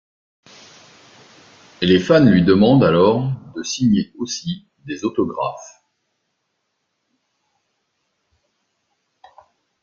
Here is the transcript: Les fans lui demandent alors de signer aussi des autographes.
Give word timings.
Les 1.83 1.99
fans 1.99 2.25
lui 2.25 2.43
demandent 2.43 2.83
alors 2.83 3.31
de 3.55 3.61
signer 3.61 4.11
aussi 4.17 4.67
des 4.83 5.03
autographes. 5.05 5.79